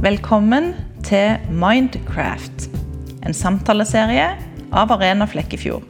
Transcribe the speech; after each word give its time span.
Velkommen 0.00 0.70
til 1.04 1.36
Mindcraft, 1.52 2.70
en 3.20 3.34
samtaleserie 3.36 4.30
av 4.72 4.92
Arena 4.94 5.26
Flekkefjord. 5.28 5.82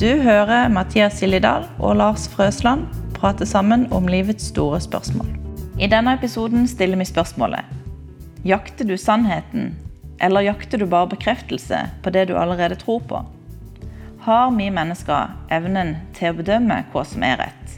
Du 0.00 0.06
hører 0.24 0.70
Mathias 0.72 1.18
Gillidal 1.20 1.66
og 1.76 1.98
Lars 2.00 2.24
Frøsland 2.32 2.86
prate 3.18 3.44
sammen 3.44 3.84
om 3.92 4.08
livets 4.08 4.46
store 4.48 4.78
spørsmål. 4.80 5.28
I 5.76 5.90
denne 5.92 6.14
episoden 6.16 6.64
stiller 6.72 6.96
vi 6.96 7.04
spørsmålet 7.04 7.68
Jakter 8.48 8.88
du 8.88 8.94
sannheten, 8.96 9.74
eller 10.24 10.46
jakter 10.46 10.80
du 10.80 10.86
bare 10.88 11.10
bekreftelse 11.12 11.82
på 12.00 12.12
det 12.16 12.30
du 12.30 12.36
allerede 12.40 12.80
tror 12.80 13.02
på? 13.10 13.20
Har 14.24 14.56
vi 14.56 14.70
mennesker 14.72 15.36
evnen 15.52 15.98
til 16.16 16.32
å 16.32 16.38
bedømme 16.40 16.80
hva 16.94 17.04
som 17.04 17.28
er 17.28 17.36
rett? 17.44 17.76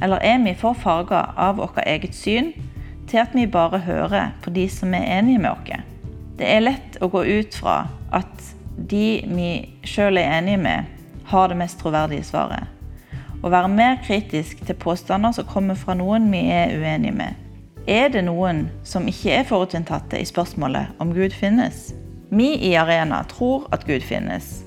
Eller 0.00 0.24
er 0.24 0.40
vi 0.48 0.56
for 0.56 0.72
farga 0.72 1.34
av 1.36 1.60
vårt 1.60 1.82
eget 1.84 2.16
syn 2.16 2.54
til 3.06 3.22
at 3.22 3.34
vi 3.34 3.46
bare 3.46 3.78
hører 3.78 4.32
på 4.42 4.50
de 4.50 4.68
som 4.68 4.94
er 4.94 5.18
enige 5.18 5.38
med 5.38 5.50
oss? 5.50 5.82
Det 6.36 6.48
er 6.50 6.64
lett 6.64 6.98
å 7.00 7.08
gå 7.08 7.22
ut 7.24 7.54
fra 7.56 7.86
at 8.12 8.52
de 8.76 9.24
vi 9.30 9.50
sjøl 9.88 10.18
er 10.20 10.38
enige 10.38 10.60
med, 10.60 10.84
har 11.26 11.48
det 11.48 11.56
mest 11.58 11.78
troverdige 11.80 12.26
svaret. 12.28 12.68
Å 13.42 13.50
være 13.52 13.70
mer 13.72 13.98
kritisk 14.04 14.60
til 14.66 14.78
påstander 14.80 15.32
som 15.36 15.48
kommer 15.48 15.78
fra 15.78 15.94
noen 15.96 16.28
vi 16.32 16.46
er 16.52 16.74
uenige 16.76 17.14
med. 17.16 17.42
Er 17.86 18.10
det 18.10 18.24
noen 18.26 18.66
som 18.84 19.06
ikke 19.08 19.32
er 19.38 19.46
forutinntatte 19.46 20.18
i 20.18 20.26
spørsmålet 20.26 20.98
om 21.02 21.14
Gud 21.14 21.34
finnes? 21.36 21.92
Vi 22.34 22.56
i 22.68 22.74
Arena 22.74 23.22
tror 23.30 23.68
at 23.72 23.86
Gud 23.86 24.02
finnes, 24.02 24.64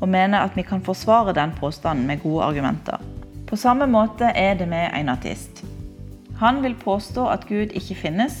og 0.00 0.08
mener 0.08 0.46
at 0.46 0.56
vi 0.56 0.64
kan 0.64 0.80
forsvare 0.80 1.36
den 1.36 1.52
påstanden 1.60 2.06
med 2.08 2.22
gode 2.24 2.44
argumenter. 2.48 3.02
På 3.46 3.56
samme 3.60 3.86
måte 3.86 4.32
er 4.34 4.56
det 4.56 4.68
med 4.68 4.88
en 4.96 5.12
ateist. 5.12 5.62
Han 6.40 6.62
vil 6.62 6.74
påstå 6.74 7.26
at 7.32 7.46
Gud 7.48 7.72
ikke 7.72 7.96
finnes, 7.96 8.34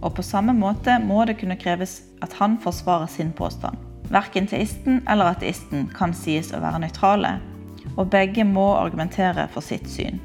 og 0.00 0.14
på 0.16 0.24
samme 0.24 0.54
måte 0.56 0.96
må 1.02 1.24
det 1.28 1.36
kunne 1.40 1.58
kreves 1.60 2.00
at 2.24 2.32
han 2.38 2.56
forsvarer 2.62 3.10
sin 3.12 3.32
påstand. 3.36 3.76
Verken 4.08 4.46
teisten 4.46 5.02
eller 5.10 5.34
ateisten 5.34 5.88
kan 5.92 6.14
sies 6.14 6.52
å 6.54 6.62
være 6.62 6.80
nøytrale, 6.84 7.34
og 7.96 8.08
begge 8.12 8.44
må 8.44 8.70
argumentere 8.78 9.48
for 9.52 9.64
sitt 9.64 9.88
syn. 9.90 10.20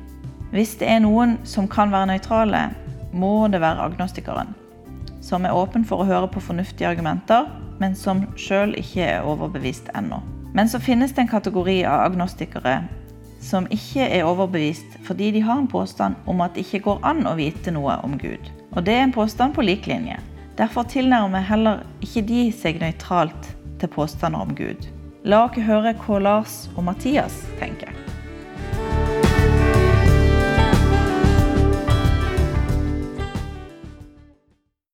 Hvis 0.52 0.76
det 0.80 0.88
er 0.92 1.04
noen 1.04 1.38
som 1.48 1.68
kan 1.72 1.92
være 1.92 2.14
nøytrale, 2.14 2.64
må 3.12 3.48
det 3.52 3.60
være 3.64 3.90
agnostikeren, 3.90 4.54
som 5.24 5.46
er 5.46 5.56
åpen 5.56 5.84
for 5.88 6.04
å 6.04 6.08
høre 6.08 6.30
på 6.32 6.44
fornuftige 6.44 6.90
argumenter, 6.92 7.50
men 7.82 7.96
som 7.98 8.24
sjøl 8.40 8.76
ikke 8.80 9.04
er 9.18 9.28
overbevist 9.28 9.90
ennå. 9.98 10.22
Men 10.56 10.70
så 10.70 10.80
finnes 10.80 11.12
det 11.16 11.26
en 11.26 11.32
kategori 11.32 11.82
av 11.88 12.06
agnostikere 12.12 12.82
som 13.42 13.66
ikke 13.74 14.06
er 14.06 14.28
overbevist 14.30 15.00
fordi 15.08 15.32
de 15.36 15.42
har 15.44 15.60
en 15.60 15.70
påstand 15.70 16.16
om 16.30 16.42
at 16.46 16.54
det 16.56 16.68
ikke 16.68 16.84
går 16.86 17.00
an 17.10 17.26
å 17.28 17.36
vite 17.40 17.74
noe 17.74 17.98
om 18.06 18.14
Gud. 18.22 18.52
Og 18.72 18.86
det 18.86 18.94
er 18.96 19.06
en 19.08 19.16
påstand 19.16 19.56
på 19.58 19.66
lik 19.66 19.90
linje. 19.90 20.20
Derfor 20.60 20.86
tilnærmer 20.86 21.42
heller 21.44 21.82
ikke 22.06 22.22
de 22.28 22.44
seg 22.54 22.78
nøytralt 22.82 23.50
til 23.82 23.90
påstander 23.92 24.46
om 24.46 24.54
Gud. 24.56 24.86
La 25.26 25.44
oss 25.48 25.58
høre 25.58 25.96
hva 26.06 26.20
Lars 26.22 26.56
og 26.76 26.86
Mathias 26.86 27.42
tenker. 27.60 27.90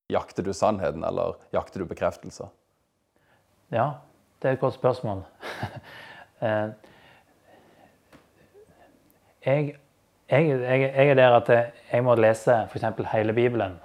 Jakter 0.07 0.43
du 0.43 0.53
sannheten, 0.55 1.03
eller 1.03 1.35
jakter 1.51 1.83
du 1.83 1.89
bekreftelser? 1.89 2.47
Ja, 3.75 3.99
det 4.39 4.49
er 4.49 4.55
et 4.55 4.63
godt 4.63 4.79
spørsmål. 4.79 5.25
Eh, 9.47 9.53
jeg, 9.53 9.75
jeg, 10.29 10.47
jeg, 10.61 10.81
jeg, 10.95 11.09
er 11.09 11.13
der 11.15 11.35
at 11.37 11.49
jeg 11.91 12.03
må 12.03 12.15
lese 12.19 12.65
f.eks. 12.67 12.83
hele 13.13 13.33
Bibelen 13.33 13.77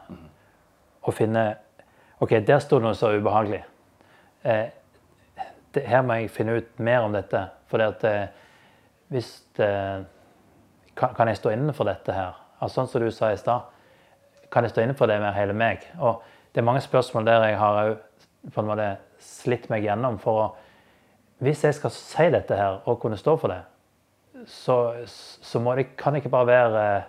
og 1.03 1.15
finne 1.15 1.55
OK, 2.23 2.35
der 2.47 2.59
sto 2.63 2.79
noe 2.83 2.95
så 2.95 3.13
ubehagelig. 3.15 3.61
Eh, 4.47 4.69
det, 5.75 5.83
her 5.87 6.03
må 6.07 6.19
jeg 6.19 6.31
finne 6.31 6.57
ut 6.59 6.83
mer 6.83 7.07
om 7.07 7.15
dette. 7.15 7.41
For 7.71 7.83
at, 7.83 8.05
eh, 8.07 8.29
hvis 9.11 9.31
det, 9.59 9.71
kan, 10.99 11.15
kan, 11.15 11.31
jeg 11.31 11.41
stå 11.41 11.51
innenfor 11.55 11.87
dette 11.91 12.15
her? 12.15 12.39
Altså, 12.61 12.81
sånn 12.81 12.91
som 12.93 13.03
du 13.03 13.11
sa 13.15 13.33
i 13.33 13.41
stad. 13.41 13.71
Kan 14.53 14.67
jeg 14.67 14.75
stå 14.75 14.85
innenfor 14.85 15.11
det 15.11 15.19
med 15.23 15.35
hele 15.35 15.57
meg? 15.57 15.87
Og 15.99 16.23
det 16.53 16.63
er 16.63 16.69
mange 16.69 16.85
spørsmål 16.85 17.27
der 17.27 17.49
jeg 17.49 17.59
har 17.59 17.97
på 18.53 18.63
en 18.63 18.71
måte 18.71 18.89
slitt 19.23 19.67
meg 19.71 19.87
gjennom. 19.87 20.19
for 20.23 20.45
å, 20.45 20.47
Hvis 21.43 21.65
jeg 21.67 21.79
skal 21.79 21.95
si 21.95 22.31
dette 22.31 22.59
her 22.59 22.83
og 22.87 23.01
kunne 23.03 23.19
stå 23.19 23.37
for 23.39 23.51
det, 23.51 23.63
så, 24.47 24.77
så 25.07 25.75
det, 25.77 25.97
kan 25.97 26.13
det 26.13 26.23
ikke 26.23 26.33
bare 26.33 26.47
være 26.47 27.03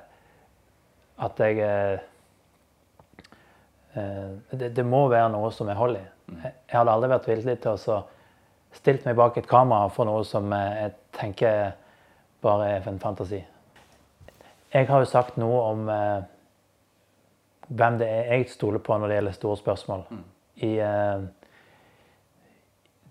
at 1.23 1.39
jeg 1.39 1.59
eh, 1.63 1.99
det, 4.51 4.75
det, 4.75 4.85
må 4.85 5.07
være 5.11 5.29
noe 5.33 5.51
som 5.53 5.69
jeg 5.69 5.77
holder 5.77 6.01
i. 6.01 6.09
Jeg 6.33 6.77
hadde 6.77 6.91
aldri 6.91 7.09
vært 7.11 7.29
villig 7.29 7.57
til 7.61 7.77
å 7.77 7.99
stilt 8.73 9.05
meg 9.05 9.17
bak 9.17 9.37
et 9.37 9.49
kamera 9.49 9.89
for 9.93 10.09
noe 10.09 10.23
som 10.25 10.49
jeg 10.55 10.93
tenker 11.13 11.73
bare 12.43 12.71
er 12.73 12.87
en 12.89 12.99
fantasi. 12.99 13.43
Jeg 14.73 14.87
har 14.89 15.03
jo 15.03 15.05
sagt 15.09 15.37
noe 15.37 15.59
om 15.69 15.89
eh, 15.93 16.23
hvem 17.69 17.99
det 18.01 18.09
er 18.09 18.31
jeg 18.33 18.49
stoler 18.51 18.81
på 18.83 18.97
når 18.97 19.11
det 19.11 19.17
gjelder 19.19 19.37
store 19.37 19.57
spørsmål. 19.61 20.05
Mm. 20.09 20.23
I 20.65 20.71
eh, 20.81 21.19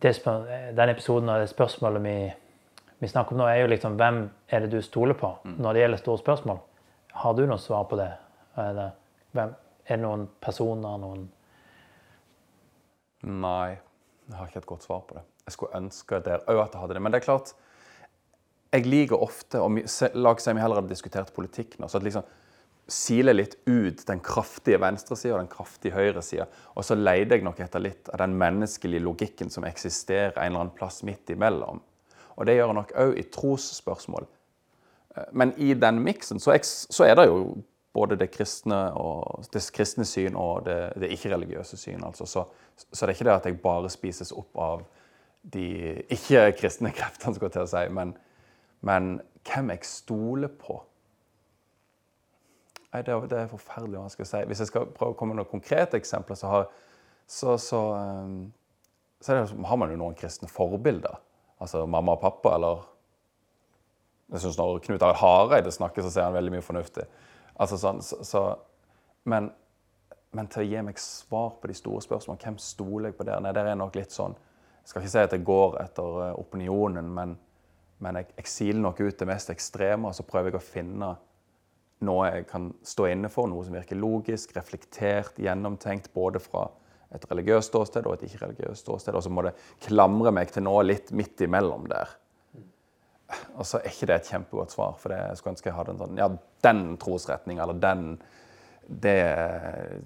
den 0.02 0.90
episoden 0.90 1.30
av 1.30 1.40
det 1.40 1.50
spørsmålet 1.52 2.02
vi, 2.02 2.16
vi, 3.02 3.08
snakker 3.10 3.34
om 3.34 3.42
nå, 3.42 3.46
er 3.50 3.64
jo 3.64 3.70
liksom 3.72 3.96
hvem 3.98 4.18
er 4.46 4.62
det 4.62 4.68
du 4.70 4.82
stoler 4.84 5.16
på 5.18 5.32
mm. 5.42 5.56
når 5.58 5.74
det 5.74 5.80
gjelder 5.82 6.00
store 6.04 6.20
spørsmål. 6.20 6.60
Har 7.22 7.34
du 7.34 7.42
noe 7.50 7.58
svar 7.58 7.88
på 7.90 7.98
det? 7.98 8.12
Er 8.62 8.76
det, 8.76 8.88
hvem, 9.34 9.56
er 9.88 9.98
det 9.98 10.04
noen 10.04 10.28
personer, 10.42 11.00
noen 11.02 11.24
Nei, 13.22 13.76
jeg 14.26 14.34
har 14.34 14.48
ikke 14.48 14.62
et 14.64 14.70
godt 14.70 14.86
svar 14.86 15.02
på 15.06 15.14
det. 15.14 15.20
Jeg 15.46 15.54
skulle 15.54 15.78
ønske 15.78 16.18
der 16.26 16.46
òg 16.50 16.62
at 16.62 16.72
jeg 16.74 16.82
hadde 16.82 16.96
det. 16.96 17.02
Men 17.02 17.14
det 17.14 17.20
er 17.20 17.26
klart, 17.26 17.52
jeg 18.72 18.86
liker 18.86 19.22
ofte 19.22 19.60
og 19.62 19.82
La 20.16 20.32
oss 20.32 20.46
si 20.46 20.54
vi 20.54 20.62
heller 20.62 20.80
hadde 20.80 20.90
diskutert 20.90 21.34
politikk 21.36 21.76
nå. 21.78 21.90
så 21.90 22.00
at 22.00 22.06
liksom 22.06 22.26
siler 22.90 23.36
litt 23.36 23.54
ut 23.66 24.02
den 24.06 24.20
kraftige 24.22 24.80
venstresida 24.82 25.36
og 25.36 25.42
den 25.44 25.50
kraftige 25.52 25.94
høyresida. 25.94 26.48
Og 26.74 26.86
så 26.86 26.96
leide 26.98 27.38
jeg 27.38 27.46
nok 27.46 27.62
etter 27.62 27.82
litt 27.82 28.10
av 28.10 28.22
den 28.22 28.34
menneskelige 28.38 29.04
logikken 29.04 29.50
som 29.50 29.66
eksisterer 29.66 30.34
en 30.36 30.52
eller 30.52 30.64
annen 30.64 30.76
plass 30.76 31.02
midt 31.06 31.30
imellom. 31.34 31.82
Og 32.37 32.47
det 32.47 32.56
gjør 32.56 32.72
han 32.72 32.81
nok 32.81 32.94
òg 33.04 33.19
i 33.19 33.26
trosspørsmål. 33.34 34.26
Eh, 35.16 35.28
men 35.32 35.54
i 35.56 35.75
den 35.75 36.00
miksen 36.04 36.41
så, 36.41 36.54
er 37.04 37.15
det 37.19 37.26
jo 37.28 37.56
både 37.93 38.16
det 38.16 38.31
kristne, 38.32 38.81
og, 38.97 39.44
det 39.53 39.65
kristne 39.75 40.04
syn 40.09 40.37
og 40.38 40.65
det, 40.66 40.78
det 41.00 41.12
ikke-religiøse 41.12 41.76
syn. 41.76 42.04
Altså. 42.04 42.26
Så, 42.26 42.44
så, 42.93 43.06
det 43.06 43.10
er 43.10 43.16
ikke 43.16 43.28
det 43.28 43.37
at 43.37 43.50
jeg 43.50 43.60
bare 43.62 43.91
spises 43.93 44.32
opp 44.32 44.56
av 44.56 44.87
de 45.53 45.66
ikke-kristne 46.12 46.93
kreftene, 46.94 47.34
skal 47.34 47.48
jeg 47.50 47.59
til 47.59 47.66
å 47.66 47.72
si. 47.75 47.84
Men, 47.93 48.16
men 48.81 49.12
hvem 49.49 49.75
jeg 49.75 49.87
stoler 49.88 50.53
på 50.60 50.81
Nei, 52.93 53.00
det, 53.00 53.14
det, 53.31 53.38
er 53.41 53.47
forferdelig 53.49 53.97
vanskelig 53.97 54.26
å 54.26 54.28
si. 54.28 54.41
Hvis 54.50 54.60
jeg 54.60 54.69
skal 54.69 54.91
prøve 54.93 55.14
å 55.14 55.16
komme 55.16 55.32
med 55.32 55.41
noen 55.41 55.49
konkrete 55.49 55.97
eksempler, 55.97 56.37
så 56.37 56.50
har, 56.50 56.66
så, 57.25 57.54
så, 57.56 57.78
um, 57.97 58.50
så 59.16 59.38
det, 59.38 59.47
har 59.70 59.78
man 59.81 59.94
jo 59.94 59.97
noen 60.03 60.16
kristne 60.19 60.50
forbilder. 60.53 61.16
Altså 61.62 61.84
mamma 61.86 62.16
og 62.16 62.22
pappa, 62.22 62.56
eller 62.56 62.88
Jeg 64.32 64.40
syns 64.40 64.56
når 64.58 64.78
Knut 64.86 65.02
Arild 65.04 65.18
Hareide 65.20 65.70
snakker, 65.74 66.02
så 66.02 66.10
ser 66.10 66.24
han 66.24 66.34
veldig 66.34 66.54
mye 66.54 66.64
fornuftig. 66.64 67.04
Altså 67.60 67.76
sånn, 67.76 67.98
så, 68.00 68.40
men, 69.28 69.50
men, 70.32 70.48
til 70.48 70.62
å 70.62 70.68
gi 70.70 70.84
meg 70.86 71.00
svar 71.02 71.58
på 71.60 71.68
de 71.68 71.76
store 71.76 72.00
spørsmålene, 72.00 72.40
hvem 72.46 72.56
stoler 72.62 73.10
jeg 73.10 73.18
på 73.18 73.26
der? 73.28 73.42
Nei, 73.44 73.52
der 73.52 73.68
er 73.68 73.76
nok 73.76 73.98
litt 73.98 74.14
sånn 74.14 74.32
Jeg 74.32 74.88
skal 74.88 75.02
ikke 75.02 75.12
si 75.12 75.20
at 75.20 75.36
jeg 75.36 75.44
går 75.46 75.76
etter 75.82 76.22
eh, 76.24 76.38
opinionen, 76.40 77.12
men, 77.14 77.36
men 78.02 78.18
jeg, 78.18 78.32
jeg 78.40 78.50
siler 78.50 78.80
nok 78.82 79.04
ut 79.04 79.20
det 79.20 79.28
mest 79.28 79.52
ekstreme, 79.52 80.08
og 80.08 80.16
så 80.16 80.24
prøver 80.26 80.50
jeg 80.50 80.58
å 80.58 80.64
finne 80.64 81.12
noe 82.02 82.30
jeg 82.32 82.48
kan 82.50 82.72
stå 82.82 83.12
inne 83.12 83.30
for, 83.30 83.46
noe 83.46 83.62
som 83.66 83.76
virker 83.76 84.00
logisk, 84.00 84.56
reflektert, 84.56 85.36
gjennomtenkt, 85.38 86.10
både 86.16 86.42
fra 86.42 86.66
et 87.14 87.25
religiøst 87.31 87.73
ståsted 87.73 88.06
og 88.09 88.17
et 88.17 88.26
ikke-religiøst 88.29 88.87
ståsted. 88.87 89.17
Og 89.17 89.25
så 89.25 89.32
må 89.32 89.44
det 89.47 89.55
klamre 89.85 90.32
meg 90.35 90.53
til 90.53 90.64
noe 90.67 90.85
litt 90.87 91.12
midt 91.17 91.44
imellom 91.44 91.87
der. 91.91 92.17
Og 93.56 93.67
så 93.67 93.79
er 93.79 93.91
ikke 93.91 94.09
det 94.11 94.19
et 94.19 94.31
kjempegodt 94.32 94.75
svar, 94.75 94.97
for 95.00 95.12
det, 95.12 95.20
jeg 95.20 95.41
skulle 95.41 95.55
ønske 95.55 95.70
jeg 95.70 95.76
hadde 95.79 95.94
en 95.94 96.03
sånn 96.03 96.20
Ja, 96.20 96.29
den 96.67 96.82
trosretninga 97.00 97.64
eller 97.64 97.81
den 97.81 98.06
Det 98.82 99.19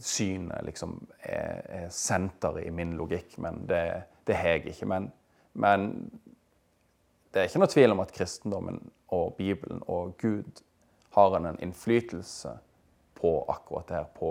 synet 0.05 0.67
liksom 0.67 0.99
er, 1.25 1.63
er 1.81 1.87
senteret 1.91 2.67
i 2.67 2.71
min 2.71 2.93
logikk, 2.99 3.39
men 3.43 3.65
det, 3.67 3.83
det 4.29 4.37
har 4.37 4.59
jeg 4.59 4.75
ikke. 4.75 4.87
Men, 4.93 5.09
men, 5.55 5.89
det 7.33 7.41
er 7.41 7.49
ikke 7.49 7.63
noe 7.65 7.73
tvil 7.73 7.95
om 7.95 8.03
at 8.05 8.13
kristendommen 8.15 8.79
og 9.17 9.35
Bibelen 9.41 9.81
og 9.89 10.15
Gud 10.21 10.61
har 11.17 11.39
en 11.39 11.59
innflytelse 11.65 12.53
på 13.17 13.33
akkurat 13.49 13.89
det 13.89 13.97
her. 13.97 14.07
På 14.15 14.31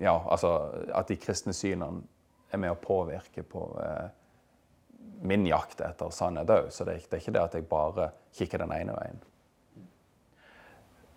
Ja, 0.00 0.16
altså 0.30 0.54
at 0.94 1.08
de 1.08 1.18
kristne 1.20 1.52
synene 1.56 2.02
er 2.52 2.60
med 2.60 2.72
å 2.72 2.80
påvirke 2.80 3.44
på 3.48 3.66
eh, 3.80 4.08
min 5.22 5.46
jakt 5.46 5.80
etter 5.84 6.12
sannhet 6.12 6.50
òg. 6.50 6.70
Så 6.72 6.84
det 6.88 6.96
er, 6.96 7.04
det 7.08 7.18
er, 7.18 7.22
ikke 7.24 7.34
det 7.36 7.42
at 7.42 7.56
jeg 7.58 7.68
bare 7.68 8.08
kikker 8.36 8.64
den 8.64 8.74
ene 8.76 8.96
veien. 8.96 9.20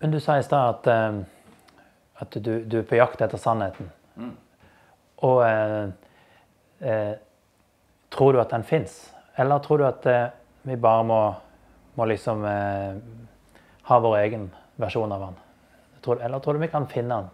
Men 0.02 0.12
du 0.12 0.20
sa 0.20 0.38
i 0.38 0.44
stad 0.44 0.76
at, 0.76 0.90
uh, 0.92 2.22
at 2.22 2.36
du, 2.36 2.52
du, 2.64 2.80
er 2.82 2.88
på 2.88 3.00
jakt 3.00 3.24
etter 3.24 3.42
sannheten. 3.42 3.92
Og 5.24 5.42
eh, 5.48 5.90
eh, 6.80 7.14
tror 8.10 8.34
du 8.34 8.42
at 8.42 8.52
den 8.52 8.64
fins? 8.64 9.14
Eller 9.36 9.60
tror 9.64 9.80
du 9.80 9.88
at 9.88 10.06
eh, 10.06 10.28
vi 10.68 10.76
bare 10.76 11.04
må, 11.08 11.20
må 11.96 12.08
liksom 12.10 12.44
eh, 12.50 13.00
ha 13.90 14.00
vår 14.04 14.18
egen 14.24 14.50
versjon 14.82 15.12
av 15.12 15.28
den? 15.28 15.40
Tror, 16.06 16.22
eller 16.22 16.44
tror 16.44 16.58
du 16.58 16.66
vi 16.66 16.72
kan 16.72 16.88
finne 16.92 17.22
den? 17.22 17.32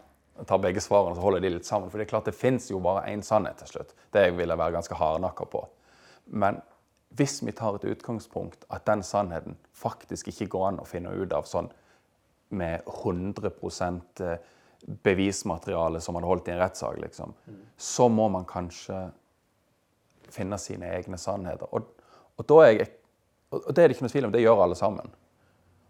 Tar 0.48 0.62
begge 0.64 0.82
svarene 0.82 1.18
og 1.18 1.26
holder 1.26 1.44
de 1.44 1.54
litt 1.56 1.68
sammen. 1.68 1.92
For 1.92 2.00
det 2.00 2.08
er 2.08 2.14
klart 2.14 2.30
det 2.30 2.38
fins 2.38 2.70
jo 2.72 2.80
bare 2.84 3.06
én 3.12 3.22
sannhet 3.26 3.62
til 3.62 3.76
slutt. 3.76 3.96
Det 4.14 4.26
vil 4.38 4.50
jeg 4.50 4.62
være 4.62 4.76
ganske 4.78 4.98
hardnakka 4.98 5.48
på. 5.52 5.62
Men 6.32 6.62
hvis 7.18 7.42
vi 7.44 7.52
tar 7.52 7.76
et 7.76 7.88
utgangspunkt 7.92 8.66
at 8.72 8.86
den 8.88 9.04
sannheten 9.04 9.58
faktisk 9.76 10.32
ikke 10.32 10.50
går 10.54 10.68
an 10.70 10.82
å 10.82 10.88
finne 10.88 11.12
ut 11.12 11.34
av 11.36 11.50
sånn 11.50 11.70
med 12.56 12.88
100 12.88 13.52
eh, 14.26 14.38
bevismateriale 15.04 16.02
som 16.02 16.16
man 16.18 16.28
holdt 16.28 16.48
i 16.50 16.56
en 16.56 16.62
rettssak, 16.64 16.98
liksom, 17.00 17.34
så 17.78 18.08
må 18.10 18.28
man 18.32 18.48
kanskje 18.48 19.10
finne 20.32 20.58
sine 20.60 20.90
egne 20.96 21.20
sannheter. 21.20 21.68
Og, 21.72 21.92
og, 22.40 22.56
jeg, 22.66 22.88
og 23.52 23.70
det 23.72 23.84
er 23.84 23.92
det 23.92 23.96
ikke 23.96 24.08
noe 24.08 24.16
tvil 24.16 24.28
om, 24.28 24.34
det 24.34 24.44
gjør 24.44 24.66
alle 24.66 24.80
sammen. 24.80 25.14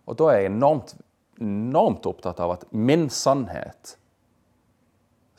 Og 0.10 0.18
da 0.18 0.32
er 0.32 0.42
jeg 0.42 0.52
enormt, 0.52 0.96
enormt 1.42 2.08
opptatt 2.10 2.42
av 2.44 2.58
at 2.58 2.66
min 2.74 3.08
sannhet 3.14 3.96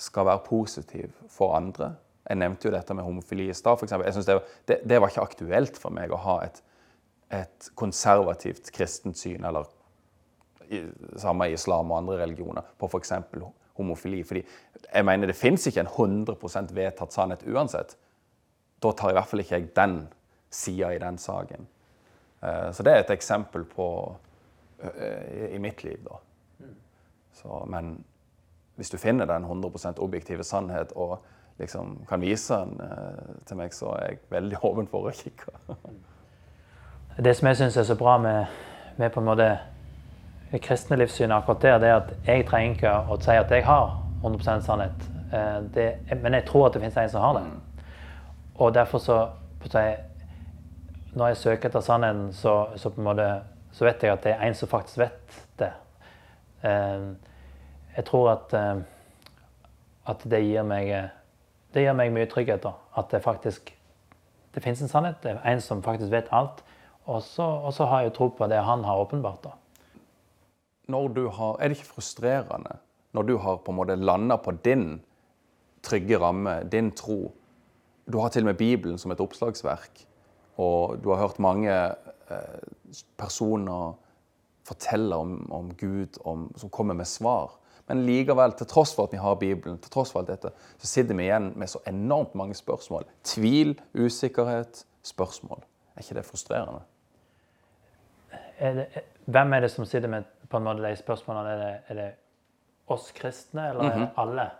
skal 0.03 0.27
være 0.27 0.43
positiv 0.47 1.13
for 1.31 1.55
andre. 1.57 1.95
Jeg 2.27 2.39
nevnte 2.39 2.69
jo 2.69 2.75
dette 2.75 2.95
med 2.95 3.07
homofili 3.07 3.49
i 3.51 3.57
stad. 3.57 3.83
Det, 3.87 4.39
det, 4.69 4.81
det, 4.89 5.01
var 5.01 5.11
ikke 5.11 5.27
aktuelt 5.27 5.79
for 5.79 5.95
meg 5.95 6.13
å 6.13 6.21
ha 6.23 6.37
et, 6.47 6.63
et 7.43 7.71
konservativt 7.79 8.71
kristent 8.75 9.19
syn, 9.19 9.45
eller 9.49 9.69
i, 10.71 10.85
samme 11.21 11.51
i 11.51 11.57
islam 11.57 11.91
og 11.91 12.03
andre 12.03 12.23
religioner, 12.23 12.67
på 12.79 12.89
f.eks. 12.91 13.15
homofili. 13.79 14.23
Fordi 14.27 14.43
jeg 14.87 15.07
mener 15.07 15.31
det 15.31 15.39
fins 15.39 15.67
ikke 15.69 15.85
en 15.85 15.93
100% 15.93 16.75
vedtatt 16.77 17.15
sannhet 17.15 17.47
uansett. 17.47 17.97
Da 18.83 18.95
tar 18.99 19.13
i 19.13 19.19
hvert 19.19 19.31
fall 19.31 19.45
ikke 19.45 19.59
jeg 19.59 19.71
den 19.77 20.01
sida 20.53 20.93
i 20.95 21.03
den 21.03 21.19
saken. 21.19 21.67
Eh, 22.43 22.69
så 22.75 22.87
det 22.87 22.95
er 22.95 23.05
et 23.05 23.15
eksempel 23.15 23.67
på 23.69 23.89
i 24.83 25.61
mitt 25.63 25.85
liv, 25.87 26.01
da. 26.03 26.17
Så, 27.39 27.61
men 27.71 27.93
hvis 28.77 28.91
du 28.91 28.99
finner 28.99 29.29
den 29.29 29.45
100% 29.45 30.01
objektive 30.01 30.45
sannhet 30.45 30.93
og 30.97 31.19
liksom 31.59 31.99
kan 32.09 32.21
vise 32.21 32.55
den 32.55 32.81
eh, 32.81 33.35
til 33.47 33.57
meg, 33.57 33.75
så 33.75 33.93
er 33.99 34.07
jeg 34.07 34.23
veldig 34.33 34.63
åpen 34.69 34.89
for 34.91 35.09
å 35.09 35.15
kikke. 35.17 35.53
det 37.25 37.37
som 37.37 37.51
jeg 37.51 37.61
syns 37.61 37.77
er 37.77 37.89
så 37.89 37.99
bra 37.99 38.17
med, 38.19 38.47
med 38.97 39.13
på 39.13 39.21
en 39.21 39.29
måte 39.29 39.51
det 40.53 40.61
kristne 40.61 40.97
livssynet 41.01 41.37
akkurat 41.37 41.63
der, 41.63 41.79
det 41.79 41.89
er 41.89 41.97
at 41.97 42.11
jeg 42.27 42.47
trenger 42.49 42.75
ikke 42.77 42.95
å 43.09 43.17
si 43.25 43.37
at 43.41 43.53
jeg 43.53 43.65
har 43.65 43.95
100 44.23 44.65
sannhet. 44.67 45.07
Eh, 45.33 45.61
det, 45.75 45.87
men 46.23 46.37
jeg 46.37 46.45
tror 46.49 46.67
at 46.67 46.75
det 46.75 46.83
finnes 46.83 46.99
en 47.01 47.13
som 47.13 47.25
har 47.25 47.39
det. 47.39 47.47
Og 48.61 48.75
derfor 48.75 48.99
så 48.99 49.29
Når 51.15 51.27
jeg 51.27 51.37
søker 51.37 51.69
etter 51.69 51.81
sannheten, 51.81 52.33
så, 52.33 52.67
så, 52.77 52.91
måte, 52.97 53.43
så, 53.73 53.85
vet 53.85 54.03
jeg 54.03 54.13
at 54.13 54.25
det 54.25 54.33
er 54.33 54.47
en 54.47 54.55
som 54.55 54.69
faktisk 54.69 54.99
vet 54.99 55.35
det. 55.59 55.73
Eh, 57.93 57.97
jeg 57.97 58.05
tror 58.09 58.31
at, 58.33 58.55
at 60.09 60.25
det 60.25 60.41
gir 60.43 60.65
meg 60.65 61.11
det 61.73 61.87
gir 61.87 61.95
meg 61.97 62.13
mye 62.13 62.29
trygghet. 62.29 62.63
da, 62.63 62.73
At 62.97 63.11
det 63.11 63.23
faktisk 63.23 63.73
det 64.55 64.61
finnes 64.63 64.83
en 64.85 64.89
sannhet. 64.89 65.23
Det 65.23 65.33
er 65.33 65.41
en 65.49 65.61
som 65.65 65.83
faktisk 65.83 66.13
vet 66.13 66.29
alt. 66.33 66.63
Og 67.09 67.23
så 67.25 67.87
har 67.89 68.03
jeg 68.03 68.15
tro 68.15 68.29
på 68.29 68.47
det 68.47 68.61
han 68.63 68.85
har 68.85 69.01
åpenbart. 69.01 69.45
da. 69.45 69.51
Når 70.89 71.09
du 71.09 71.29
har, 71.29 71.57
er 71.59 71.69
det 71.69 71.79
ikke 71.79 71.95
frustrerende 71.95 72.79
når 73.13 73.23
du 73.23 73.37
har 73.39 73.57
på 73.57 73.73
en 73.73 73.77
måte 73.77 73.97
landa 73.97 74.37
på 74.37 74.53
din 74.65 75.03
trygge 75.83 76.19
ramme, 76.19 76.63
din 76.65 76.91
tro? 76.91 77.33
Du 78.13 78.19
har 78.19 78.29
til 78.29 78.43
og 78.43 78.47
med 78.47 78.55
Bibelen 78.55 78.99
som 78.99 79.11
et 79.11 79.21
oppslagsverk. 79.21 80.07
Og 80.57 80.99
du 81.05 81.11
har 81.11 81.21
hørt 81.21 81.39
mange 81.39 81.73
eh, 81.73 82.63
personer 83.17 83.95
fortelle 84.65 85.17
om, 85.17 85.37
om 85.53 85.75
Gud 85.75 86.19
om, 86.25 86.47
som 86.57 86.71
kommer 86.71 86.95
med 86.95 87.07
svar. 87.07 87.59
Men 87.91 88.05
likevel, 88.07 88.55
til 88.57 88.69
tross 88.71 88.95
for 88.95 89.09
at 89.09 89.13
vi 89.13 89.21
har 89.21 89.35
Bibelen, 89.41 89.79
til 89.83 89.91
tross 89.93 90.13
for 90.15 90.23
alt 90.23 90.31
dette, 90.31 90.53
så 90.79 90.87
sitter 90.87 91.19
vi 91.19 91.27
igjen 91.27 91.51
med 91.59 91.71
så 91.71 91.83
enormt 91.91 92.35
mange 92.39 92.55
spørsmål. 92.55 93.05
Tvil, 93.27 93.75
usikkerhet, 93.99 94.85
spørsmål. 95.03 95.65
Er 95.97 96.05
ikke 96.05 96.15
det 96.21 96.25
frustrerende? 96.25 96.81
Er 98.59 98.75
det, 98.75 98.87
hvem 99.25 99.53
er 99.53 99.61
det 99.67 99.71
som 99.71 99.85
sitter 99.85 100.09
med 100.09 100.29
på 100.49 100.61
en 100.61 100.67
måte 100.67 100.85
de 100.85 100.97
spørsmålene? 100.97 101.51
Er 101.53 101.63
det, 101.63 101.73
er 101.89 101.99
det 101.99 102.11
oss 102.93 103.11
kristne, 103.13 103.69
eller 103.69 103.83
mm 103.83 103.89
-hmm. 103.89 103.93
er 103.93 103.99
det 103.99 104.11
mhm. 104.17 104.31
alle? 104.31 104.51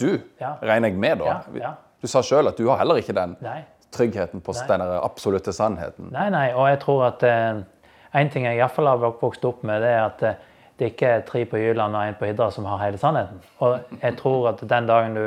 Du 0.00 0.20
ja. 0.40 0.54
regner 0.62 0.88
jeg 0.88 0.98
med, 0.98 1.16
da. 1.16 1.24
Ja, 1.24 1.40
ja. 1.54 1.72
Du 2.02 2.06
sa 2.06 2.22
sjøl 2.22 2.48
at 2.48 2.58
du 2.58 2.68
har 2.68 2.76
heller 2.76 2.96
ikke 2.96 3.12
den 3.12 3.36
nei. 3.40 3.62
tryggheten 3.92 4.40
på 4.40 4.52
nei. 4.52 4.66
den 4.68 4.80
absolutte 4.80 5.52
sannheten. 5.52 6.08
Nei, 6.12 6.30
nei, 6.30 6.52
og 6.54 6.68
jeg 6.68 6.80
tror 6.80 7.04
at 7.04 7.22
eh, 7.22 7.62
en 8.12 8.30
ting 8.30 8.46
jeg 8.46 8.58
iallfall 8.58 8.90
har 8.90 9.02
vokst 9.20 9.44
opp 9.44 9.62
med, 9.66 9.82
det 9.82 9.90
er 9.94 10.04
at 10.04 10.22
eh, 10.26 10.46
det 10.80 10.92
ikke 10.94 11.08
er 11.14 11.26
tre 11.28 11.44
på 11.44 11.60
Jyland 11.60 11.96
og 11.96 12.08
én 12.08 12.16
på 12.16 12.26
Hidra 12.30 12.48
som 12.50 12.64
har 12.64 12.80
hele 12.80 12.98
sannheten. 12.98 13.42
Og 13.60 13.98
jeg 14.00 14.16
tror 14.16 14.48
at 14.54 14.62
den 14.68 14.86
dagen 14.88 15.14
du 15.14 15.24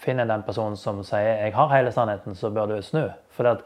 finner 0.00 0.24
den 0.24 0.42
personen 0.42 0.76
som 0.76 1.02
sier 1.04 1.44
'jeg 1.44 1.54
har 1.54 1.68
hele 1.68 1.92
sannheten', 1.92 2.34
så 2.34 2.50
bør 2.50 2.66
du 2.66 2.82
snu. 2.82 3.08
For 3.30 3.58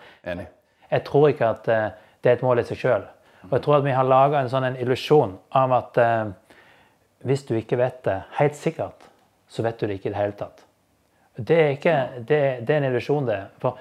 jeg 0.90 1.04
tror 1.04 1.28
ikke 1.28 1.46
at 1.46 1.68
eh, 1.68 1.90
det 2.24 2.30
er 2.30 2.34
et 2.36 2.42
mål 2.42 2.58
i 2.58 2.62
seg 2.62 2.76
sjøl. 2.76 3.02
Og 3.42 3.52
jeg 3.52 3.62
tror 3.62 3.76
at 3.76 3.84
vi 3.84 3.90
har 3.90 4.04
laga 4.04 4.40
en 4.40 4.48
sånn 4.48 4.76
illusjon 4.76 5.38
av 5.52 5.72
at 5.72 5.98
eh, 5.98 6.24
hvis 7.24 7.44
du 7.44 7.54
ikke 7.54 7.78
vet 7.78 8.04
det 8.04 8.22
helt 8.38 8.56
sikkert, 8.56 9.08
så 9.48 9.62
vet 9.62 9.80
du 9.80 9.86
det 9.86 9.94
ikke 9.94 10.10
i 10.10 10.12
det 10.12 10.20
hele 10.20 10.32
tatt. 10.32 10.64
Det 11.36 11.58
er, 11.58 11.68
ikke, 11.68 12.08
det, 12.18 12.66
det 12.66 12.74
er 12.74 12.76
en 12.82 12.90
illusjon, 12.90 13.26
det. 13.26 13.40
For 13.60 13.78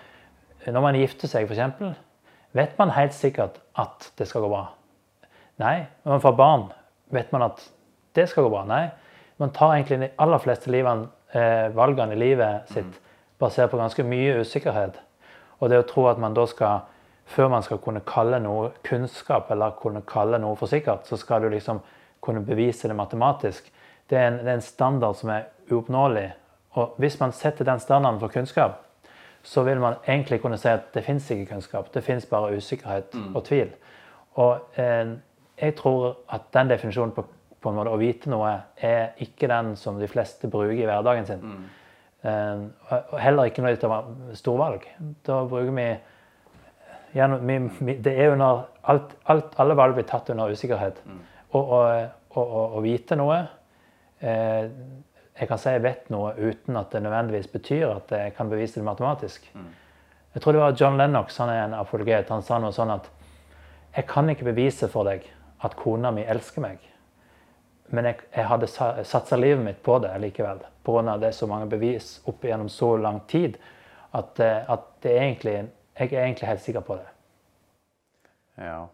når 0.67 0.81
man 0.81 0.95
gifter 0.95 1.27
seg, 1.27 1.49
f.eks., 1.49 1.97
vet 2.57 2.77
man 2.79 2.93
helt 2.95 3.13
sikkert 3.15 3.59
at 3.79 4.11
det 4.17 4.27
skal 4.27 4.45
gå 4.45 4.49
bra. 4.51 4.65
Nei, 5.61 5.85
når 6.03 6.15
man 6.15 6.23
får 6.23 6.35
barn, 6.37 6.65
vet 7.13 7.31
man 7.31 7.45
at 7.49 7.63
det 8.15 8.27
skal 8.29 8.47
gå 8.47 8.51
bra. 8.53 8.65
Nei, 8.67 8.85
man 9.41 9.53
tar 9.55 9.75
egentlig 9.75 9.99
de 10.01 10.11
aller 10.21 10.41
fleste 10.43 10.71
livene, 10.71 11.09
eh, 11.33 11.69
valgene 11.75 12.15
i 12.15 12.19
livet 12.19 12.69
sitt 12.71 12.99
basert 13.41 13.71
på 13.71 13.79
ganske 13.79 14.03
mye 14.05 14.41
usikkerhet. 14.41 14.99
Og 15.61 15.69
det 15.69 15.79
å 15.81 15.87
tro 15.87 16.07
at 16.09 16.19
man 16.21 16.35
da 16.37 16.45
skal, 16.49 16.83
før 17.25 17.49
man 17.53 17.63
skal 17.65 17.79
kunne 17.81 18.03
kalle 18.05 18.39
noe 18.41 18.71
kunnskap 18.85 19.49
eller 19.53 19.77
kunne 19.79 20.03
kalle 20.07 20.39
noe 20.41 20.57
for 20.59 20.69
sikkert, 20.69 21.07
så 21.07 21.17
skal 21.17 21.41
du 21.41 21.49
liksom 21.49 21.81
kunne 22.21 22.43
bevise 22.45 22.89
det 22.89 22.97
matematisk. 22.97 23.71
Det 24.09 24.17
er 24.17 24.27
en, 24.27 24.39
det 24.43 24.49
er 24.49 24.59
en 24.59 24.65
standard 24.65 25.17
som 25.17 25.31
er 25.33 25.49
uoppnåelig. 25.71 26.27
Og 26.77 26.95
hvis 27.01 27.17
man 27.19 27.33
setter 27.35 27.65
den 27.65 27.79
standarden 27.79 28.19
for 28.21 28.33
kunnskap, 28.33 28.81
så 29.43 29.63
vil 29.63 29.79
man 29.81 29.97
egentlig 30.07 30.41
kunne 30.41 30.57
si 30.57 30.69
at 30.69 30.91
det 30.93 31.03
fins 31.05 31.29
ikke 31.31 31.53
kunnskap. 31.53 31.93
Det 31.93 32.03
fins 32.03 32.25
bare 32.29 32.55
usikkerhet 32.57 33.13
mm. 33.13 33.35
og 33.35 33.43
tvil. 33.45 33.71
Og 34.41 34.79
eh, 34.79 35.13
jeg 35.61 35.75
tror 35.75 36.17
at 36.29 36.49
den 36.53 36.69
definisjonen 36.69 37.13
på, 37.15 37.25
på, 37.61 37.69
en 37.69 37.77
måte 37.77 37.93
å 37.93 37.99
vite 38.01 38.29
noe 38.31 38.53
er 38.77 39.13
ikke 39.21 39.49
den 39.51 39.75
som 39.77 39.99
de 39.99 40.09
fleste 40.09 40.49
bruker 40.49 40.77
i 40.77 40.87
hverdagen 40.87 41.27
sin. 41.27 41.41
Mm. 41.41 41.65
Eh, 42.21 42.63
og 42.91 43.17
heller 43.19 43.49
ikke 43.49 43.65
når 43.65 43.75
det 43.75 43.89
er 43.89 44.39
storvalg. 44.39 44.87
Da 45.27 45.41
bruker 45.49 45.73
vi, 45.77 45.87
gjennom, 47.17 47.53
vi, 47.79 47.97
Det 47.97 48.13
er 48.17 48.35
under 48.35 48.67
alt, 48.83 49.17
alt, 49.25 49.57
Alle 49.59 49.77
valg 49.77 49.97
blir 49.97 50.07
tatt 50.09 50.29
under 50.29 50.53
usikkerhet. 50.53 51.01
Mm. 51.05 51.21
Og 51.57 51.73
å 52.39 52.79
vite 52.79 53.17
noe 53.19 53.41
uh, 54.23 54.65
Jeg 55.41 55.49
kan 55.49 55.57
si 55.57 55.71
jeg 55.73 55.81
vet 55.81 56.09
noe 56.13 56.35
uten 56.37 56.77
at 56.77 56.91
det 56.93 57.01
nødvendigvis 57.01 57.49
betyr 57.49 57.87
at 57.95 58.11
jeg 58.13 58.35
kan 58.37 58.49
bevise 58.49 58.77
det 58.77 58.85
matematisk. 58.85 59.47
Mm. 59.57 59.71
Jeg 60.35 60.43
tror 60.43 60.53
det 60.53 60.61
var 60.61 60.75
John 60.77 60.97
Lennox, 60.97 61.37
han 61.41 61.49
er 61.49 61.63
en 61.63 61.73
apologet. 61.73 62.29
Han 62.29 62.45
sa 62.45 62.59
noe 62.61 62.71
sånn 62.75 62.93
at 62.93 63.09
jeg 63.95 64.05
kan 64.07 64.29
ikke 64.29 64.47
bevise 64.51 64.87
for 64.87 65.09
deg 65.09 65.25
at 65.65 65.75
kona 65.79 66.13
mi 66.13 66.23
elsker 66.29 66.63
meg. 66.63 66.85
Men 67.91 68.07
jeg, 68.07 68.21
jeg 68.35 68.47
hadde 68.47 68.69
satsa 68.69 69.35
livet 69.35 69.65
mitt 69.65 69.81
på 69.83 69.97
det 69.99 70.13
likevel. 70.23 70.61
Pga. 70.85 71.17
det 71.17 71.31
er 71.31 71.35
så 71.35 71.49
mange 71.49 71.67
bevis 71.73 72.19
opp 72.29 72.45
gjennom 72.45 72.69
så 72.71 72.95
lang 73.01 73.19
tid 73.27 73.57
at, 74.15 74.39
eh, 74.39 74.69
at 74.69 74.87
det 75.03 75.11
er 75.11 75.25
egentlig, 75.25 75.57
jeg 75.99 76.13
er 76.13 76.23
egentlig 76.23 76.47
helt 76.47 76.61
sikker 76.61 76.85
på 76.85 76.95
det. 77.01 77.09
Ja. 78.61 78.85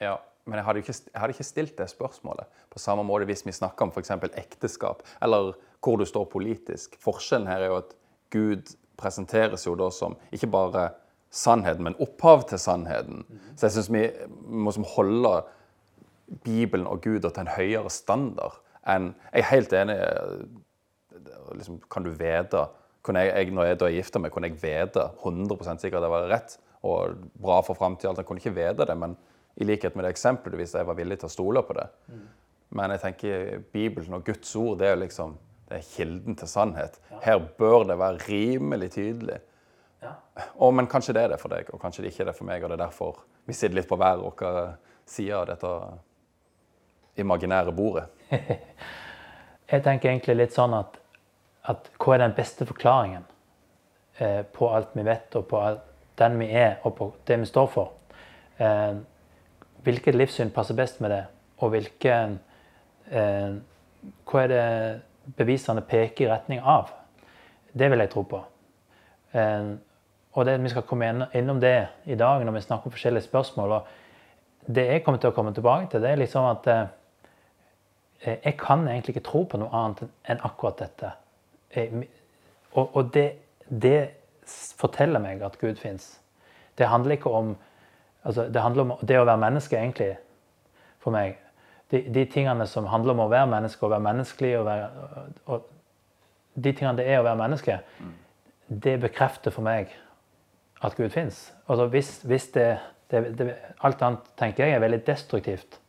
ja. 0.00 0.16
Men 0.48 0.58
jeg 0.58 0.66
hadde, 0.66 0.82
ikke, 0.82 0.94
jeg 1.12 1.20
hadde 1.20 1.34
ikke 1.36 1.46
stilt 1.46 1.76
det 1.78 1.88
spørsmålet 1.92 2.62
på 2.72 2.80
samme 2.80 3.04
måte 3.06 3.28
hvis 3.28 3.44
vi 3.46 3.54
snakker 3.54 3.86
om 3.86 3.92
f.eks. 3.92 4.12
ekteskap, 4.40 5.04
eller 5.22 5.52
hvor 5.84 6.00
du 6.00 6.06
står 6.08 6.26
politisk. 6.32 6.96
Forskjellen 7.00 7.48
her 7.50 7.64
er 7.64 7.72
jo 7.72 7.80
at 7.82 7.94
Gud 8.32 8.74
presenteres 9.00 9.66
jo 9.66 9.76
da 9.78 9.90
som 9.94 10.16
ikke 10.32 10.50
bare 10.52 10.90
sannheten, 11.30 11.84
men 11.86 11.98
opphav 12.02 12.44
til 12.50 12.60
sannheten. 12.60 13.24
Så 13.54 13.68
jeg 13.68 13.76
syns 13.76 13.92
vi 13.92 14.06
må 14.50 14.72
holde 14.96 15.34
Bibelen 16.44 16.86
og 16.86 17.02
Gud 17.04 17.22
til 17.26 17.42
en 17.42 17.54
høyere 17.56 17.90
standard 17.90 18.60
enn 18.88 19.12
Jeg 19.32 19.42
er 19.42 19.50
helt 19.50 19.72
enig. 19.76 19.96
Liksom, 21.52 21.80
kan 21.90 22.06
du 22.06 22.10
vite 22.16 22.68
kunne 23.02 23.22
jeg, 23.24 23.32
jeg, 23.34 23.54
Når 23.56 23.64
jeg 23.64 23.78
da 23.80 23.88
gifta 23.90 24.20
meg, 24.20 24.32
kunne 24.32 24.50
jeg 24.50 24.60
vite 24.60 25.06
100% 25.24 25.80
sikkert 25.80 26.00
at 26.00 26.04
det 26.04 26.12
var 26.12 26.28
rett 26.30 26.58
og 26.84 27.16
bra 27.40 27.60
for 27.64 27.76
framtida. 27.76 28.12
Jeg 28.16 28.26
kunne 28.28 28.40
ikke 28.40 28.56
vite 28.56 28.86
det, 28.88 28.96
men 28.96 29.16
i 29.60 29.66
likhet 29.68 29.96
med 29.96 30.06
det 30.06 30.14
eksempelet 30.14 30.60
hvis 30.60 30.74
jeg 30.78 30.88
var 30.88 30.98
villig 30.98 31.20
til 31.20 31.28
å 31.28 31.34
stole 31.34 31.62
på 31.66 31.76
det. 31.76 31.86
Mm. 32.08 32.26
Men 32.80 32.94
jeg 32.94 33.02
tenker 33.04 33.62
Bibelen 33.74 34.16
og 34.16 34.26
Guds 34.26 34.52
ord 34.56 34.78
det 34.80 34.90
er 34.90 35.00
liksom 35.00 35.36
det 35.70 35.78
er 35.78 35.86
kilden 35.86 36.34
til 36.34 36.48
sannhet. 36.50 36.96
Her 37.22 37.38
bør 37.58 37.84
det 37.86 37.94
være 37.98 38.24
rimelig 38.26 38.88
tydelig. 38.96 39.36
Ja. 40.02 40.16
Og, 40.56 40.72
men 40.74 40.88
kanskje 40.90 41.14
det 41.14 41.22
er 41.22 41.34
det 41.34 41.38
for 41.38 41.52
deg, 41.52 41.68
og 41.70 41.78
kanskje 41.78 42.02
det 42.02 42.10
ikke 42.10 42.24
er 42.24 42.30
det 42.32 42.38
for 42.40 42.48
meg. 42.48 42.64
Og 42.64 42.72
det 42.72 42.78
er 42.78 42.86
derfor 42.88 43.20
vi 43.46 43.54
sitter 43.54 43.76
litt 43.78 43.90
på 43.90 43.98
hver 44.00 44.18
vår 44.18 44.72
side 45.06 45.36
av 45.36 45.46
dette 45.46 45.70
imaginære 47.22 47.74
bordet. 47.76 48.08
Jeg 49.70 49.84
tenker 49.86 50.10
egentlig 50.10 50.36
litt 50.40 50.56
sånn 50.56 50.74
at, 50.74 50.98
at 51.70 51.90
hva 52.02 52.16
er 52.16 52.24
den 52.24 52.34
beste 52.34 52.66
forklaringen 52.66 53.22
eh, 54.18 54.42
på 54.42 54.72
alt 54.74 54.96
vi 54.98 55.06
vet, 55.06 55.30
og 55.38 55.46
på 55.50 55.60
alt, 55.62 55.86
den 56.18 56.38
vi 56.40 56.50
er, 56.50 56.80
og 56.82 56.96
på 56.98 57.12
det 57.30 57.38
vi 57.44 57.46
står 57.46 57.70
for? 57.70 57.92
Eh, 58.58 58.98
hvilket 59.84 60.16
livssyn 60.16 60.52
passer 60.54 60.76
best 60.78 61.00
med 61.00 61.12
det, 61.14 61.24
og 61.60 61.74
hvilke 61.74 62.16
eh, 63.10 63.52
Hva 64.24 64.42
er 64.46 64.48
det 64.48 64.64
bevisene 65.36 65.82
peker 65.84 66.24
i 66.24 66.30
retning 66.30 66.60
av? 66.64 66.88
Det 67.72 67.90
vil 67.90 68.00
jeg 68.00 68.10
tro 68.10 68.22
på. 68.24 68.40
Eh, 69.36 69.72
og 70.32 70.46
det, 70.46 70.56
vi 70.62 70.70
skal 70.72 70.86
komme 70.86 71.10
innom 71.34 71.60
det 71.60 71.88
i 72.06 72.16
dag 72.18 72.44
når 72.44 72.56
vi 72.56 72.62
snakker 72.64 72.88
om 72.88 72.94
forskjellige 72.94 73.26
spørsmål. 73.26 73.72
og 73.72 73.86
Det 74.66 74.86
jeg 74.86 75.04
kommer 75.04 75.20
til 75.20 75.32
å 75.32 75.36
komme 75.36 75.54
tilbake 75.54 75.90
til, 75.90 76.02
det 76.02 76.10
er 76.10 76.22
liksom 76.22 76.48
at 76.48 76.70
eh, 76.70 76.86
jeg 78.44 78.56
kan 78.60 78.88
egentlig 78.88 79.16
ikke 79.16 79.28
tro 79.28 79.44
på 79.44 79.58
noe 79.60 79.72
annet 79.74 80.04
enn 80.28 80.42
akkurat 80.44 80.78
dette. 80.78 81.12
Jeg, 81.74 82.08
og, 82.72 82.96
og 82.96 83.14
det, 83.14 83.28
det, 83.68 84.10
forteller 84.50 85.22
meg 85.22 85.44
at 85.46 85.60
Gud 85.60 85.78
fins. 85.78 86.16
Det 86.74 86.88
handler 86.90 87.14
ikke 87.14 87.30
om 87.30 87.52
altså, 88.22 88.48
Det 88.48 88.62
om 88.62 88.92
det 89.02 89.18
å 89.18 89.24
være 89.24 89.40
menneske, 89.40 89.76
egentlig, 89.76 90.16
for 90.98 91.14
meg. 91.14 91.38
De, 91.90 92.02
de, 92.02 92.24
tingene 92.30 92.66
som 92.66 92.86
handler 92.86 93.16
om 93.16 93.24
å 93.24 93.30
være 93.30 93.50
menneske, 93.50 93.84
og 93.84 93.90
være 93.90 94.06
menneskelig 94.06 94.58
og, 94.58 94.66
være, 94.66 94.90
og 95.46 95.68
De 96.54 96.72
tingene 96.72 96.98
det 96.98 97.06
er 97.08 97.20
å 97.20 97.24
være 97.24 97.38
menneske, 97.38 97.78
det 98.68 99.00
bekrefter 99.00 99.50
for 99.50 99.66
meg 99.66 99.90
at 100.82 100.96
Gud 100.96 101.10
fins. 101.10 101.52
Altså, 101.68 101.86
hvis, 101.86 102.22
hvis 102.26 102.48
det, 102.54 102.78
det, 103.10 103.54
Alt 103.82 104.02
annet 104.02 104.30
tenker 104.38 104.64
jeg 104.64 104.76
er 104.76 104.82
veldig 104.82 105.02
destruktivt. 105.06 105.80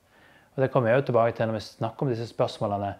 Og 0.55 0.63
Det 0.63 0.71
kommer 0.71 0.89
jeg 0.89 0.99
jo 0.99 1.05
tilbake 1.05 1.35
til 1.37 1.47
når 1.47 1.59
vi 1.59 1.63
snakker 1.65 2.05
om 2.05 2.11
disse 2.11 2.27
spørsmålene. 2.27 2.93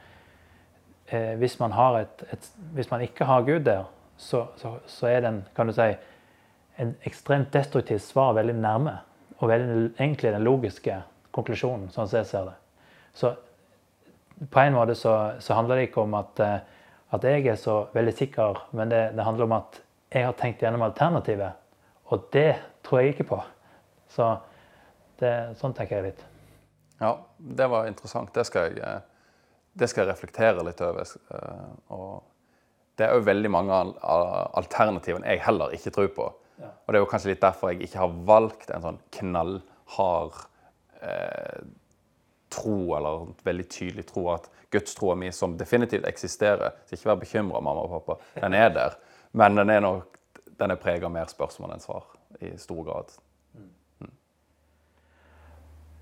Eh, 1.11 1.33
hvis, 1.41 1.59
man 1.59 1.73
et, 1.99 2.23
et, 2.31 2.51
hvis, 2.73 2.91
man 2.91 3.01
ikke 3.01 3.25
har 3.25 3.41
Gud 3.41 3.59
der, 3.59 3.83
så, 4.17 4.45
så, 4.57 4.77
så, 4.85 5.07
er 5.07 5.19
den 5.19 5.43
kan 5.55 5.67
du 5.67 5.73
si, 5.73 5.89
en 6.79 6.95
ekstremt 7.05 7.53
destruktivt 7.53 8.01
svar 8.01 8.33
veldig 8.33 8.55
nærme. 8.55 8.97
Og 9.41 9.49
veldig, 9.49 9.77
egentlig 9.97 10.33
den 10.35 10.45
logiske 10.45 10.99
konklusjonen, 11.33 11.89
sånn 11.93 12.09
som 12.09 12.19
jeg 12.19 12.29
ser 12.29 12.51
det. 12.51 12.57
Så 13.17 13.31
på 14.49 14.59
en 14.59 14.75
måte 14.75 14.95
så, 14.97 15.15
så 15.39 15.57
handler 15.57 15.79
det 15.79 15.89
ikke 15.89 16.03
om 16.05 16.13
at, 16.17 16.39
eh, 16.41 16.59
at, 17.11 17.25
jeg 17.25 17.47
er 17.49 17.59
så 17.59 17.77
veldig 17.93 18.13
sikker, 18.17 18.61
men 18.77 18.93
det, 18.93 19.01
det 19.17 19.25
handler 19.25 19.49
om 19.49 19.57
at 19.59 19.81
jeg 20.11 20.27
har 20.27 20.37
tenkt 20.39 20.63
gjennom 20.63 20.85
alternativet. 20.85 21.57
Og 22.11 22.27
det 22.33 22.55
tror 22.85 23.01
jeg 23.01 23.13
ikke 23.13 23.29
på. 23.31 23.39
Så 24.11 24.27
det, 25.21 25.31
sånn 25.59 25.75
tenker 25.77 25.99
jeg 25.99 26.11
litt. 26.11 26.25
Ja, 27.01 27.15
det 27.37 27.69
var 27.71 27.87
interessant. 27.89 28.33
Det 28.35 28.45
skal 28.49 28.69
jeg, 28.69 28.81
eh, 28.85 28.99
det 29.73 29.89
skal 29.89 30.05
jeg 30.05 30.13
reflektere 30.13 30.65
litt 30.67 30.81
over. 30.85 31.07
Eh, 31.07 31.71
og 31.95 32.21
det 32.99 33.07
er 33.07 33.17
jo 33.17 33.25
veldig 33.25 33.51
mange 33.53 33.73
av 33.73 34.33
alternativene 34.59 35.31
jeg 35.31 35.45
heller 35.47 35.73
ikke 35.77 35.93
tror 35.95 36.11
på. 36.17 36.27
Og 36.69 36.93
det 36.93 36.99
er 36.99 37.05
jo 37.05 37.09
kanskje 37.09 37.33
litt 37.33 37.43
derfor 37.43 37.71
jeg 37.71 37.87
ikke 37.87 38.01
har 38.03 38.15
valgt 38.29 38.71
en 38.73 38.85
sånn 38.85 38.99
knallhard 39.17 40.39
eh, 41.01 41.61
tro, 42.51 42.77
eller 42.97 43.27
en 43.27 43.35
veldig 43.47 43.67
tydelig 43.71 44.05
tro 44.11 44.27
at 44.33 44.49
gudstroa 44.71 45.15
mi, 45.19 45.31
som 45.35 45.57
definitivt 45.59 46.05
eksisterer 46.07 46.77
Så 46.85 46.95
ikke 46.95 47.09
vær 47.09 47.21
bekymra, 47.25 47.59
mamma 47.59 47.83
og 47.83 47.93
pappa. 47.97 48.19
Den 48.39 48.55
er 48.55 48.69
der. 48.75 48.97
Men 49.31 49.55
den 49.55 49.69
er 49.69 49.83
nok 49.83 50.21
den 50.61 50.71
er 50.71 50.77
prega 50.77 51.09
mer 51.09 51.25
spørsmål 51.25 51.73
enn 51.73 51.81
svar 51.81 52.03
i 52.41 52.51
stor 52.61 52.83
grad. 52.85 53.13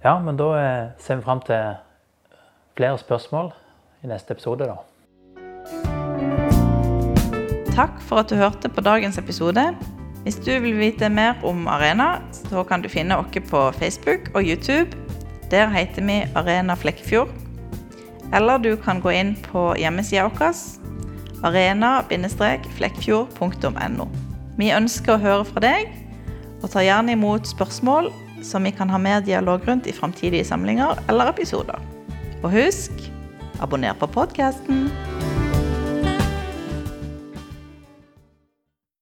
Ja, 0.04 0.18
men 0.24 0.39
da 0.39 0.50
eh, 0.56 0.92
ser 1.00 1.20
vi 1.20 1.25
fram 1.28 1.42
til 1.48 1.78
flere 2.75 2.98
spørsmål 3.00 3.54
i 4.04 4.12
neste 4.12 4.36
episode, 4.36 4.68
da. 4.68 4.80
Takk 7.75 8.04
for 8.04 8.24
at 8.24 8.32
du 8.32 8.36
hørte 8.39 8.72
på 8.72 8.84
dagens 8.84 9.20
episode. 9.20 9.66
Hvis 10.24 10.40
du 10.44 10.52
vil 10.60 10.80
vite 10.80 11.10
mer 11.10 11.34
om 11.48 11.68
Arena, 11.68 12.20
så 12.50 12.64
kan 12.68 12.82
du 12.84 12.90
finne 12.90 13.18
oss 13.18 13.28
på 13.50 13.72
Facebook 13.80 14.20
og 14.34 14.44
YouTube. 14.44 14.90
Der 15.52 15.70
heter 15.70 16.06
vi 16.06 16.26
Arena 16.36 16.76
Flekkefjord. 16.76 17.30
Eller 18.34 18.58
du 18.58 18.76
kan 18.76 19.02
gå 19.02 19.10
inn 19.10 19.38
på 19.52 19.76
hjemmesida 19.80 20.30
vår 20.30 20.54
arena-flekkfjord.no. 21.44 24.08
Vi 24.60 24.74
ønsker 24.76 25.16
å 25.16 25.24
høre 25.24 25.46
fra 25.48 25.62
deg, 25.64 25.88
og 26.60 26.68
tar 26.74 26.84
gjerne 26.84 27.16
imot 27.16 27.48
spørsmål 27.48 28.12
som 28.44 28.68
vi 28.68 28.72
kan 28.76 28.92
ha 28.92 29.00
mer 29.00 29.24
dialog 29.24 29.64
rundt 29.68 29.88
i 29.88 29.96
framtidige 29.96 30.44
samlinger 30.48 31.00
eller 31.08 31.32
episoder. 31.32 31.80
Og 32.44 32.52
husk 32.52 32.92
abonner 33.64 33.96
på 34.00 34.08
podkasten. 34.12 34.90